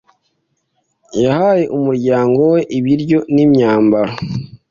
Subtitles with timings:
[1.23, 4.13] Yahaye umuryango we ibiryo n'imyambaro.